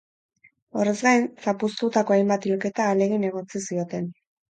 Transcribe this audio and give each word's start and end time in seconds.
Horrez 0.83 0.93
gain, 1.07 1.27
zapuztutako 1.43 2.15
hainbat 2.15 2.47
hilketa 2.49 2.87
ahalegin 2.87 3.29
egotzi 3.29 3.63
zioten. 3.67 4.09